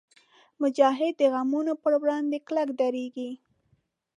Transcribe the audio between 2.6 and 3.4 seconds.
درېږي.